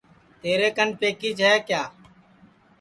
تیرے 0.41 0.69
کن 0.75 0.89
پکیچ 0.99 1.39
ہے 1.47 1.53
کیا 1.67 1.83